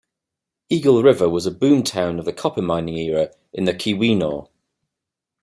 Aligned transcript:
Eagle 0.67 1.03
River 1.03 1.29
was 1.29 1.45
a 1.45 1.51
boom 1.51 1.83
town 1.83 2.17
of 2.17 2.25
the 2.25 2.33
copper 2.33 2.63
mining 2.63 2.97
era 2.97 3.29
in 3.53 3.65
the 3.65 3.71
Keweenaw. 3.75 4.47